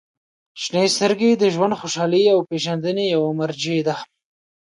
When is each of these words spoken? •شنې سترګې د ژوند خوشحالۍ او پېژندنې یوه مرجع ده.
•شنې 0.61 0.85
سترګې 0.95 1.31
د 1.37 1.43
ژوند 1.53 1.73
خوشحالۍ 1.79 2.23
او 2.33 2.39
پېژندنې 2.49 3.05
یوه 3.15 3.29
مرجع 3.39 3.79
ده. 3.87 3.95